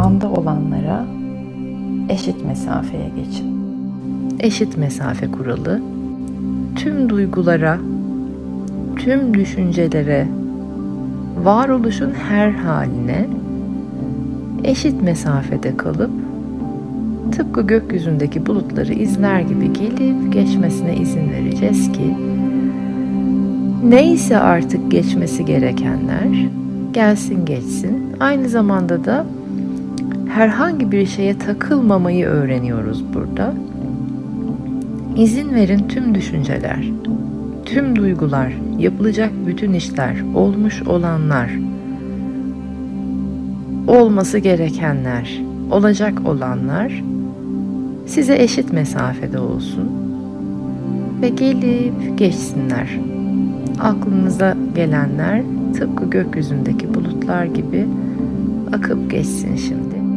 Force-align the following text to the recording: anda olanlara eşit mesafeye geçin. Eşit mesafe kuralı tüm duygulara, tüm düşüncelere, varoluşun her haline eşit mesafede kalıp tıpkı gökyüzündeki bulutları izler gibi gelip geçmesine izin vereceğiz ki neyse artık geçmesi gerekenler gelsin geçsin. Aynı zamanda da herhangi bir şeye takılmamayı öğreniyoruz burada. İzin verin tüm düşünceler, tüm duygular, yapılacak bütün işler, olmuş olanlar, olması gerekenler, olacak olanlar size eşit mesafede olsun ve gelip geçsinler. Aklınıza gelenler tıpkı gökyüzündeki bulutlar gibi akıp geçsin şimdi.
anda 0.00 0.30
olanlara 0.30 1.06
eşit 2.08 2.46
mesafeye 2.46 3.08
geçin. 3.16 3.60
Eşit 4.40 4.76
mesafe 4.76 5.30
kuralı 5.30 5.80
tüm 6.76 7.08
duygulara, 7.08 7.78
tüm 8.96 9.34
düşüncelere, 9.34 10.28
varoluşun 11.44 12.10
her 12.28 12.50
haline 12.50 13.26
eşit 14.64 15.02
mesafede 15.02 15.76
kalıp 15.76 16.10
tıpkı 17.32 17.66
gökyüzündeki 17.66 18.46
bulutları 18.46 18.92
izler 18.92 19.40
gibi 19.40 19.72
gelip 19.72 20.32
geçmesine 20.32 20.96
izin 20.96 21.30
vereceğiz 21.30 21.92
ki 21.92 22.16
neyse 23.84 24.38
artık 24.38 24.90
geçmesi 24.90 25.44
gerekenler 25.44 26.48
gelsin 26.92 27.44
geçsin. 27.44 28.16
Aynı 28.20 28.48
zamanda 28.48 29.04
da 29.04 29.24
herhangi 30.34 30.92
bir 30.92 31.06
şeye 31.06 31.38
takılmamayı 31.38 32.26
öğreniyoruz 32.26 33.14
burada. 33.14 33.54
İzin 35.16 35.54
verin 35.54 35.88
tüm 35.88 36.14
düşünceler, 36.14 36.84
tüm 37.64 37.96
duygular, 37.96 38.52
yapılacak 38.78 39.30
bütün 39.46 39.72
işler, 39.72 40.16
olmuş 40.34 40.82
olanlar, 40.82 41.50
olması 43.86 44.38
gerekenler, 44.38 45.42
olacak 45.70 46.18
olanlar 46.24 47.02
size 48.06 48.36
eşit 48.42 48.72
mesafede 48.72 49.38
olsun 49.38 49.90
ve 51.22 51.28
gelip 51.28 52.18
geçsinler. 52.18 52.98
Aklınıza 53.80 54.56
gelenler 54.74 55.42
tıpkı 55.74 56.10
gökyüzündeki 56.10 56.94
bulutlar 56.94 57.44
gibi 57.44 57.86
akıp 58.72 59.10
geçsin 59.10 59.56
şimdi. 59.56 60.00